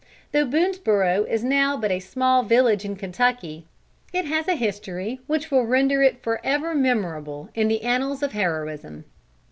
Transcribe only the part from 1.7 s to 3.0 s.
but a small village in